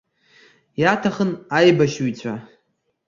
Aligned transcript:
Иаҭахын 0.81 1.31
аибашьыҩцәа. 1.57 2.33